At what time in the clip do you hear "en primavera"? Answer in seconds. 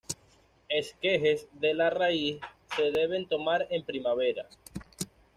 3.69-4.49